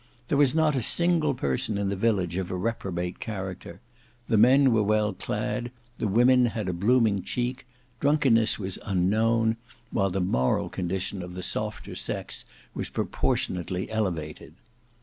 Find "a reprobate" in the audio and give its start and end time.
2.49-3.19